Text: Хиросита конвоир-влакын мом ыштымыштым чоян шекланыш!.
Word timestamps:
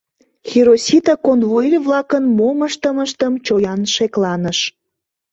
Хиросита 0.49 1.15
конвоир-влакын 1.25 2.23
мом 2.37 2.57
ыштымыштым 2.69 3.33
чоян 3.45 3.81
шекланыш!. 3.93 4.59